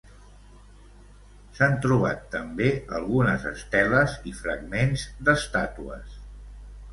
[1.59, 2.69] S'han trobat també
[3.01, 6.19] algunes esteles i fragments d'estàtues.